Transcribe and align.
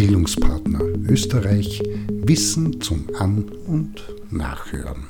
Bildungspartner 0.00 0.80
Österreich 1.10 1.82
Wissen 2.08 2.80
zum 2.80 3.14
An- 3.18 3.50
und 3.66 4.02
Nachhören. 4.30 5.08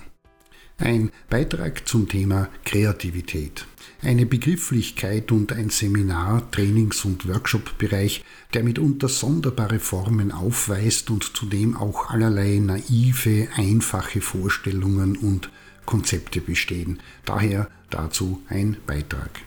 Ein 0.79 1.11
Beitrag 1.29 1.87
zum 1.87 2.09
Thema 2.09 2.49
Kreativität. 2.65 3.67
Eine 4.03 4.27
Begrifflichkeit 4.27 5.31
und 5.31 5.53
ein 5.53 5.71
Seminar-, 5.71 6.51
Trainings- 6.51 7.05
und 7.05 7.29
Workshop-Bereich, 7.29 8.25
der 8.53 8.65
mitunter 8.65 9.09
sonderbare 9.09 9.79
Formen 9.79 10.33
aufweist 10.33 11.09
und 11.11 11.37
zudem 11.37 11.77
auch 11.77 12.11
allerlei 12.11 12.59
naive, 12.59 13.47
einfache 13.55 14.21
Vorstellungen 14.21 15.17
und 15.17 15.53
Konzepte 15.87 16.41
bestehen. 16.41 16.99
Daher 17.25 17.69
dazu 17.91 18.43
ein 18.49 18.77
Beitrag. 18.89 19.41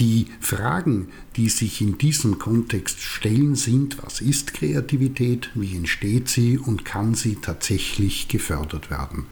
Die 0.00 0.28
Fragen, 0.40 1.08
die 1.36 1.50
sich 1.50 1.82
in 1.82 1.98
diesem 1.98 2.38
Kontext 2.38 3.02
stellen, 3.02 3.54
sind, 3.54 4.02
was 4.02 4.22
ist 4.22 4.54
Kreativität, 4.54 5.50
wie 5.54 5.76
entsteht 5.76 6.30
sie 6.30 6.56
und 6.56 6.86
kann 6.86 7.14
sie 7.14 7.36
tatsächlich 7.36 8.28
gefördert 8.28 8.90
werden? 8.90 9.26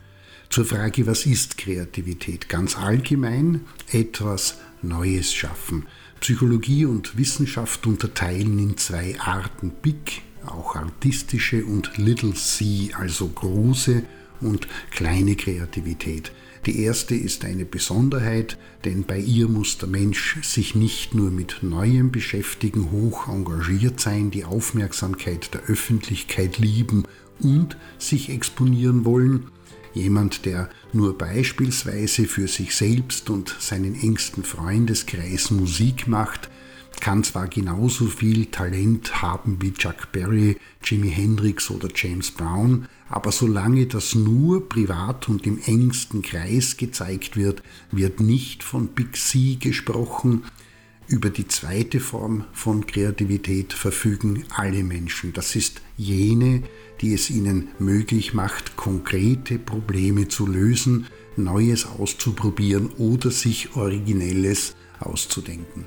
Zur 0.51 0.67
Frage, 0.67 1.07
was 1.07 1.25
ist 1.25 1.57
Kreativität? 1.57 2.51
Ganz 2.51 2.77
allgemein 2.77 3.63
etwas 3.91 4.59
Neues 4.83 5.33
schaffen. 5.33 5.87
Psychologie 6.21 6.85
und 6.85 7.17
Wissenschaft 7.17 7.87
unterteilen 7.87 8.59
in 8.59 8.77
zwei 8.77 9.19
Arten 9.21 9.73
Big, 9.81 10.21
auch 10.45 10.77
artistische 10.77 11.65
und 11.65 11.97
Little 11.97 12.35
C, 12.35 12.91
also 12.93 13.27
große 13.29 14.03
und 14.41 14.69
kleine 14.91 15.37
Kreativität. 15.37 16.33
Die 16.67 16.83
erste 16.83 17.15
ist 17.15 17.45
eine 17.45 17.65
Besonderheit, 17.65 18.59
denn 18.85 19.05
bei 19.05 19.19
ihr 19.19 19.49
muss 19.49 19.79
der 19.79 19.89
Mensch 19.89 20.39
sich 20.43 20.75
nicht 20.75 21.15
nur 21.15 21.31
mit 21.31 21.63
Neuem 21.63 22.11
beschäftigen, 22.11 22.91
hoch 22.91 23.29
engagiert 23.29 24.01
sein, 24.01 24.31
die 24.31 24.45
Aufmerksamkeit 24.45 25.55
der 25.55 25.63
Öffentlichkeit 25.63 26.59
lieben 26.59 27.05
und 27.41 27.77
sich 27.99 28.31
exponieren 28.31 29.05
wollen. 29.05 29.47
Jemand, 29.95 30.45
der 30.45 30.69
nur 30.93 31.17
beispielsweise 31.17 32.27
für 32.27 32.49
sich 32.49 32.75
selbst 32.75 33.31
und 33.31 33.55
seinen 33.59 33.95
engsten 33.95 34.45
Freundeskreis 34.45 35.51
Musik 35.51 36.07
macht, 36.07 36.51
kann 37.01 37.25
zwar 37.25 37.49
genauso 37.49 38.07
viel 38.07 38.47
Talent 38.47 39.23
haben 39.23 39.59
wie 39.61 39.73
Chuck 39.73 40.13
Berry, 40.13 40.57
Jimi 40.83 41.11
Hendrix 41.11 41.71
oder 41.71 41.89
James 41.95 42.31
Brown, 42.31 42.89
aber 43.09 43.33
solange 43.33 43.87
das 43.87 44.15
nur 44.15 44.69
privat 44.69 45.29
und 45.29 45.47
im 45.47 45.59
engsten 45.67 46.23
Kreis 46.23 46.77
gezeigt 46.77 47.37
wird, 47.37 47.63
wird 47.91 48.21
nicht 48.21 48.63
von 48.63 48.89
Big 48.89 49.17
C 49.17 49.57
gesprochen. 49.57 50.45
Über 51.09 51.31
die 51.31 51.49
zweite 51.49 52.01
Form 52.01 52.45
von 52.53 52.87
Kreativität 52.87 53.73
verfügen 53.73 54.45
alle 54.51 54.85
Menschen. 54.85 55.33
Das 55.33 55.57
ist 55.57 55.81
jene, 55.97 56.63
die 57.01 57.15
es 57.15 57.31
ihnen 57.31 57.69
möglich 57.79 58.35
macht, 58.35 58.77
konkrete 58.77 59.59
Probleme 59.59 60.29
zu 60.29 60.47
lösen, 60.47 61.07
Neues 61.37 61.87
auszuprobieren 61.87 62.91
oder 62.99 63.31
sich 63.31 63.75
Originelles 63.77 64.75
auszudenken. 65.01 65.85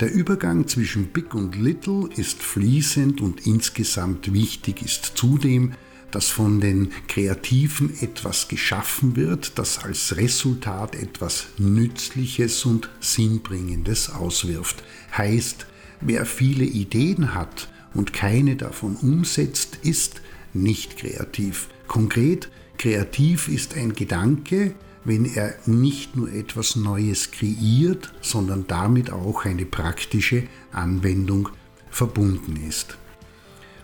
Der 0.00 0.10
Übergang 0.10 0.66
zwischen 0.66 1.08
Big 1.08 1.34
und 1.34 1.56
Little 1.56 2.08
ist 2.16 2.42
fließend 2.42 3.20
und 3.20 3.46
insgesamt 3.46 4.32
wichtig 4.32 4.80
ist 4.82 5.12
zudem, 5.14 5.74
dass 6.10 6.30
von 6.30 6.58
den 6.58 6.90
Kreativen 7.06 7.92
etwas 8.00 8.48
geschaffen 8.48 9.14
wird, 9.14 9.58
das 9.58 9.84
als 9.84 10.16
Resultat 10.16 10.94
etwas 10.94 11.48
Nützliches 11.58 12.64
und 12.64 12.88
Sinnbringendes 13.00 14.08
auswirft. 14.08 14.82
Heißt, 15.14 15.66
wer 16.00 16.24
viele 16.24 16.64
Ideen 16.64 17.34
hat 17.34 17.68
und 17.92 18.14
keine 18.14 18.56
davon 18.56 18.96
umsetzt, 18.96 19.80
ist 19.82 20.22
nicht 20.54 20.96
kreativ. 20.96 21.68
Konkret, 21.88 22.48
kreativ 22.78 23.48
ist 23.48 23.74
ein 23.74 23.92
Gedanke, 23.92 24.74
wenn 25.04 25.24
er 25.24 25.54
nicht 25.66 26.16
nur 26.16 26.30
etwas 26.32 26.76
Neues 26.76 27.30
kreiert, 27.30 28.12
sondern 28.20 28.66
damit 28.66 29.10
auch 29.10 29.44
eine 29.44 29.64
praktische 29.64 30.44
Anwendung 30.72 31.48
verbunden 31.90 32.56
ist. 32.68 32.96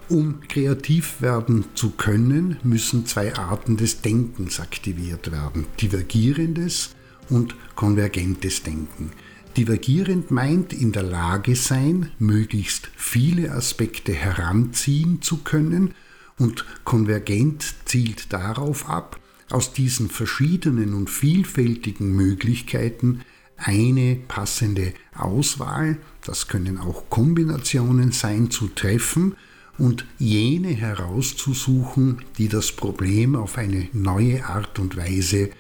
Um 0.09 0.41
kreativ 0.49 1.21
werden 1.21 1.65
zu 1.75 1.91
können, 1.91 2.59
müssen 2.63 3.07
zwei 3.07 3.35
Arten 3.35 3.77
des 3.77 4.03
Denkens 4.03 4.61
aktiviert 4.61 5.33
werden, 5.33 5.67
divergierendes 5.81 6.91
und 7.29 7.57
konvergentes 7.75 8.63
Denken. 8.63 9.11
Divergierend 9.57 10.31
meint 10.31 10.73
in 10.73 10.93
der 10.93 11.03
Lage 11.03 11.57
sein, 11.57 12.13
möglichst 12.19 12.91
viele 12.95 13.51
Aspekte 13.51 14.13
heranziehen 14.13 15.23
zu 15.23 15.39
können 15.39 15.95
und 16.39 16.65
konvergent 16.85 17.75
zielt 17.87 18.33
darauf 18.33 18.89
ab, 18.89 19.19
aus 19.51 19.73
diesen 19.73 20.09
verschiedenen 20.09 20.95
und 20.95 21.11
vielfältigen 21.11 22.15
Möglichkeiten 22.15 23.21
eine 23.57 24.17
passende 24.29 24.93
Auswahl, 25.15 25.99
das 26.25 26.49
können 26.49 26.79
auch 26.79 27.09
Kombinationen 27.09 28.13
sein, 28.13 28.51
zu 28.51 28.69
treffen 28.69 29.35
und 29.79 30.07
jene 30.19 30.69
herauszusuchen, 30.69 32.23
die 32.39 32.49
das 32.49 32.73
Problem 32.73 33.35
auf 33.37 33.59
eine 33.59 33.89
neue 33.93 34.45
Art 34.45 34.79
und 34.79 34.97
Weise 34.97 35.51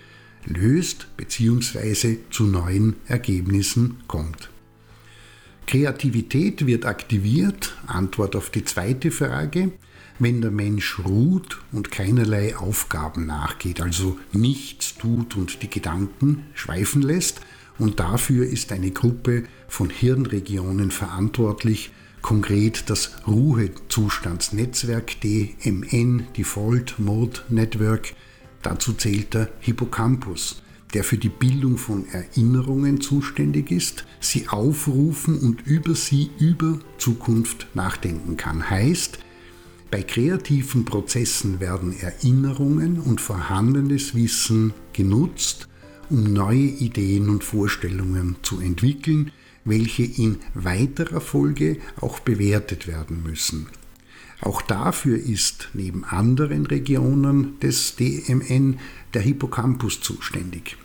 löst 0.45 1.09
bzw. 1.17 2.19
zu 2.31 2.45
neuen 2.45 2.97
Ergebnissen 3.07 3.99
kommt. 4.07 4.51
Kreativität 5.67 6.67
wird 6.67 6.85
aktiviert, 6.85 7.77
Antwort 7.87 8.37
auf 8.37 8.51
die 8.51 8.65
zweite 8.65 9.11
Frage, 9.11 9.73
wenn 10.19 10.41
der 10.41 10.50
Mensch 10.50 10.99
ruht 11.04 11.59
und 11.72 11.91
keinerlei 11.91 12.56
Aufgaben 12.56 13.27
nachgeht, 13.27 13.81
also 13.81 14.19
nichts 14.32 14.97
tut 14.97 15.37
und 15.37 15.62
die 15.62 15.71
Gedanken 15.71 16.44
schweifen 16.54 17.03
lässt, 17.03 17.41
und 17.78 18.00
dafür 18.00 18.47
ist 18.47 18.72
eine 18.72 18.91
Gruppe 18.91 19.44
von 19.69 19.91
Hirnregionen 19.91 20.91
verantwortlich, 20.91 21.91
konkret 22.22 22.88
das 22.88 23.12
Ruhezustandsnetzwerk 23.27 25.21
DMN, 25.21 26.27
Default 26.37 26.98
Mode 26.98 27.41
Network. 27.50 28.15
Dazu 28.62 28.94
zählt 28.94 29.34
der 29.34 29.50
Hippocampus, 29.60 30.62
der 30.94 31.04
für 31.04 31.19
die 31.19 31.28
Bildung 31.28 31.77
von 31.77 32.09
Erinnerungen 32.09 33.00
zuständig 33.00 33.71
ist, 33.71 34.06
sie 34.21 34.48
aufrufen 34.48 35.38
und 35.38 35.66
über 35.66 35.94
sie 35.94 36.31
über 36.38 36.78
Zukunft 36.98 37.69
nachdenken 37.75 38.37
kann. 38.37 38.71
Heißt, 38.71 39.19
bei 39.91 40.03
kreativen 40.03 40.85
Prozessen 40.85 41.61
werden 41.61 41.99
Erinnerungen 41.99 42.99
und 42.99 43.21
vorhandenes 43.21 44.15
Wissen 44.15 44.75
genutzt, 44.93 45.69
um 46.11 46.33
neue 46.33 46.59
Ideen 46.59 47.29
und 47.29 47.45
Vorstellungen 47.45 48.37
zu 48.43 48.61
entwickeln, 48.61 49.31
welche 49.65 50.05
in 50.05 50.39
weiterer 50.55 51.21
Folge 51.21 51.79
auch 52.01 52.21
bewertet 52.21 52.87
werden 52.87 53.23
müssen. 53.23 53.67
Auch 54.41 54.61
dafür 54.63 55.19
ist 55.19 55.71
neben 55.73 56.05
anderen 56.05 56.67
Regionen 56.67 57.59
des 57.61 57.97
DMN 57.97 58.79
der 59.15 59.23
Hippocampus 59.23 60.01
zuständig. 60.01 60.77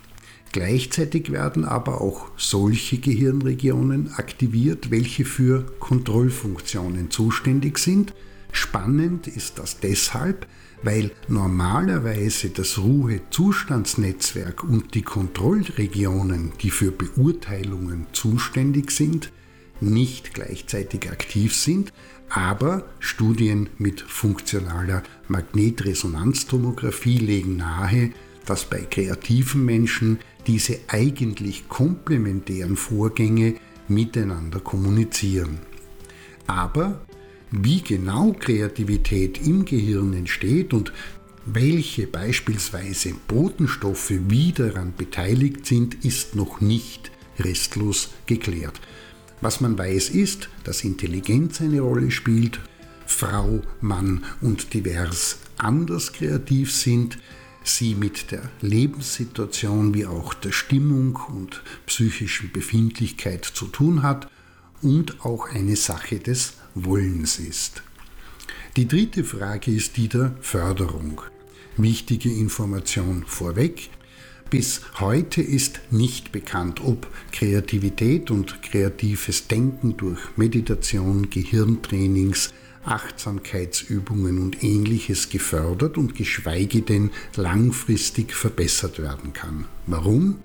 Gleichzeitig 0.52 1.32
werden 1.32 1.66
aber 1.66 2.02
auch 2.02 2.28
solche 2.38 2.98
Gehirnregionen 2.98 4.14
aktiviert, 4.14 4.92
welche 4.92 5.26
für 5.26 5.66
Kontrollfunktionen 5.80 7.10
zuständig 7.10 7.78
sind, 7.78 8.14
Spannend 8.52 9.28
ist 9.28 9.60
das 9.60 9.80
deshalb, 9.80 10.48
weil 10.84 11.12
normalerweise 11.28 12.50
das 12.50 12.78
Ruhezustandsnetzwerk 12.80 14.64
und 14.64 14.96
die 14.96 15.04
Kontrollregionen, 15.04 16.54
die 16.62 16.72
für 16.72 16.92
Beurteilungen 16.92 18.08
zuständig 18.14 18.92
sind, 18.92 19.32
nicht 19.80 20.34
gleichzeitig 20.34 21.10
aktiv 21.10 21.56
sind, 21.56 21.92
aber 22.30 22.88
Studien 23.00 23.70
mit 23.78 24.02
funktionaler 24.02 25.04
Magnetresonanztomographie 25.28 27.18
legen 27.18 27.58
nahe, 27.58 28.12
dass 28.46 28.66
bei 28.66 28.82
kreativen 28.82 29.66
Menschen 29.66 30.20
diese 30.48 30.80
eigentlich 30.88 31.68
komplementären 31.68 32.76
Vorgänge 32.76 33.56
miteinander 33.88 34.60
kommunizieren. 34.60 35.60
Aber 36.48 37.06
wie 37.52 37.82
genau 37.82 38.34
Kreativität 38.34 39.46
im 39.46 39.66
Gehirn 39.66 40.14
entsteht 40.14 40.74
und 40.74 40.94
welche 41.46 42.08
beispielsweise 42.08 43.14
Botenstoffe 43.28 44.14
wie 44.28 44.52
daran 44.52 44.94
beteiligt 44.96 45.66
sind, 45.66 46.06
ist 46.06 46.36
noch 46.36 46.62
nicht 46.62 47.12
restlos 47.40 48.10
geklärt. 48.26 48.80
Was 49.42 49.60
man 49.60 49.78
weiß 49.78 50.10
ist, 50.10 50.50
dass 50.64 50.84
Intelligenz 50.84 51.62
eine 51.62 51.82
Rolle 51.82 52.12
spielt, 52.12 52.60
Frau, 53.08 53.62
Mann 53.82 54.24
und 54.40 54.74
divers 54.74 55.40
anders 55.58 56.14
kreativ 56.14 56.74
sind, 56.74 57.18
sie 57.64 57.96
mit 57.96 58.32
der 58.32 58.50
Lebenssituation 58.62 59.94
wie 59.94 60.06
auch 60.06 60.34
der 60.34 60.52
Stimmung 60.52 61.20
und 61.28 61.62
psychischen 61.86 62.52
Befindlichkeit 62.52 63.46
zu 63.46 63.66
tun 63.66 64.04
hat 64.04 64.30
und 64.82 65.26
auch 65.26 65.50
eine 65.50 65.76
Sache 65.76 66.20
des 66.20 66.54
Wollens 66.76 67.40
ist. 67.40 67.84
Die 68.78 68.88
dritte 68.88 69.24
Frage 69.24 69.72
ist 69.72 69.98
die 69.98 70.08
der 70.08 70.34
Förderung. 70.42 71.22
Wichtige 71.78 72.32
Information 72.32 73.24
vorweg. 73.26 73.90
Bis 74.50 74.82
heute 75.00 75.42
ist 75.42 75.80
nicht 75.92 76.32
bekannt, 76.32 76.82
ob 76.84 77.08
Kreativität 77.32 78.32
und 78.32 78.62
kreatives 78.62 79.48
Denken 79.48 79.96
durch 79.96 80.20
Meditation, 80.36 81.30
Gehirntrainings, 81.30 82.54
Achtsamkeitsübungen 82.84 84.40
und 84.40 84.64
ähnliches 84.64 85.30
gefördert 85.30 85.98
und 85.98 86.16
geschweige 86.16 86.82
denn 86.82 87.12
langfristig 87.36 88.34
verbessert 88.34 89.00
werden 89.00 89.34
kann. 89.34 89.66
Warum? 89.88 90.40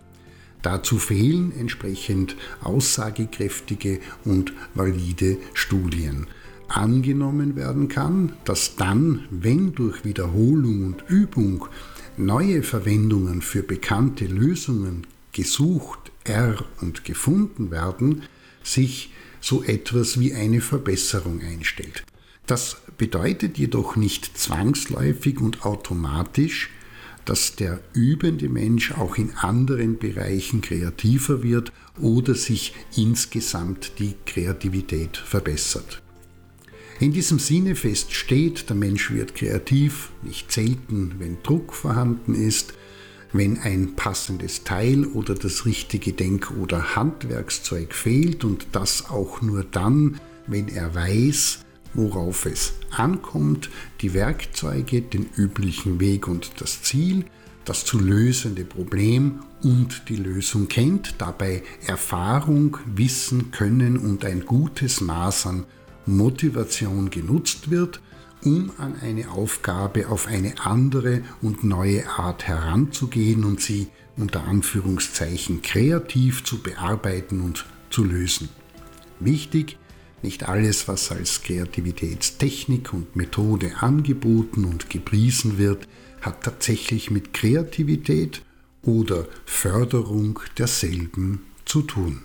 Dazu 0.66 0.98
fehlen 0.98 1.52
entsprechend 1.56 2.34
aussagekräftige 2.60 4.00
und 4.24 4.52
valide 4.74 5.38
Studien. 5.54 6.26
Angenommen 6.66 7.54
werden 7.54 7.86
kann, 7.86 8.32
dass 8.44 8.74
dann, 8.74 9.28
wenn 9.30 9.76
durch 9.76 10.04
Wiederholung 10.04 10.84
und 10.86 11.04
Übung 11.08 11.68
neue 12.16 12.64
Verwendungen 12.64 13.42
für 13.42 13.62
bekannte 13.62 14.24
Lösungen 14.24 15.06
gesucht, 15.30 16.10
er 16.24 16.56
und 16.80 17.04
gefunden 17.04 17.70
werden, 17.70 18.22
sich 18.64 19.12
so 19.40 19.62
etwas 19.62 20.18
wie 20.18 20.34
eine 20.34 20.60
Verbesserung 20.60 21.42
einstellt. 21.42 22.02
Das 22.48 22.78
bedeutet 22.98 23.56
jedoch 23.56 23.94
nicht 23.94 24.36
zwangsläufig 24.36 25.40
und 25.40 25.64
automatisch, 25.64 26.70
dass 27.26 27.56
der 27.56 27.80
übende 27.92 28.48
Mensch 28.48 28.92
auch 28.92 29.18
in 29.18 29.34
anderen 29.34 29.98
Bereichen 29.98 30.62
kreativer 30.62 31.42
wird 31.42 31.72
oder 32.00 32.34
sich 32.34 32.72
insgesamt 32.96 33.98
die 33.98 34.14
Kreativität 34.24 35.16
verbessert. 35.16 36.02
In 36.98 37.12
diesem 37.12 37.38
Sinne 37.38 37.74
feststeht, 37.74 38.70
der 38.70 38.76
Mensch 38.76 39.10
wird 39.10 39.34
kreativ, 39.34 40.12
nicht 40.22 40.50
selten, 40.50 41.16
wenn 41.18 41.42
Druck 41.42 41.74
vorhanden 41.74 42.34
ist, 42.34 42.72
wenn 43.34 43.58
ein 43.58 43.96
passendes 43.96 44.64
Teil 44.64 45.04
oder 45.04 45.34
das 45.34 45.66
richtige 45.66 46.14
Denk- 46.14 46.52
oder 46.52 46.96
Handwerkszeug 46.96 47.92
fehlt 47.92 48.44
und 48.44 48.68
das 48.72 49.10
auch 49.10 49.42
nur 49.42 49.64
dann, 49.64 50.18
wenn 50.46 50.68
er 50.68 50.94
weiß, 50.94 51.65
worauf 51.96 52.46
es 52.46 52.74
ankommt, 52.90 53.70
die 54.00 54.14
Werkzeuge, 54.14 55.02
den 55.02 55.26
üblichen 55.36 55.98
Weg 56.00 56.28
und 56.28 56.60
das 56.60 56.82
Ziel, 56.82 57.24
das 57.64 57.84
zu 57.84 57.98
lösende 57.98 58.64
Problem 58.64 59.40
und 59.62 60.08
die 60.08 60.16
Lösung 60.16 60.68
kennt, 60.68 61.16
dabei 61.18 61.62
Erfahrung, 61.86 62.78
Wissen, 62.94 63.50
Können 63.50 63.96
und 63.96 64.24
ein 64.24 64.46
gutes 64.46 65.00
Maß 65.00 65.46
an 65.46 65.64
Motivation 66.06 67.10
genutzt 67.10 67.70
wird, 67.70 68.00
um 68.44 68.70
an 68.78 68.94
eine 69.00 69.30
Aufgabe 69.30 70.08
auf 70.08 70.28
eine 70.28 70.54
andere 70.64 71.22
und 71.42 71.64
neue 71.64 72.08
Art 72.08 72.46
heranzugehen 72.46 73.44
und 73.44 73.60
sie 73.60 73.88
unter 74.16 74.44
Anführungszeichen 74.44 75.62
kreativ 75.62 76.44
zu 76.44 76.62
bearbeiten 76.62 77.40
und 77.40 77.66
zu 77.90 78.04
lösen. 78.04 78.48
Wichtig, 79.18 79.78
nicht 80.26 80.48
alles, 80.48 80.88
was 80.88 81.12
als 81.12 81.42
Kreativitätstechnik 81.42 82.92
und 82.92 83.14
Methode 83.14 83.76
angeboten 83.78 84.64
und 84.64 84.90
gepriesen 84.90 85.56
wird, 85.56 85.86
hat 86.20 86.42
tatsächlich 86.42 87.12
mit 87.12 87.32
Kreativität 87.32 88.42
oder 88.82 89.26
Förderung 89.44 90.40
derselben 90.58 91.46
zu 91.64 91.82
tun. 91.82 92.22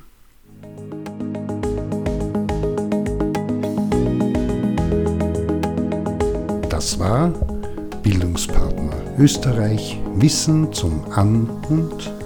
Das 6.69 6.97
war 6.97 7.29
Bildungspartner 8.01 9.15
Österreich 9.19 9.99
Wissen 10.15 10.73
zum 10.73 11.05
An- 11.11 11.47
und. 11.69 12.20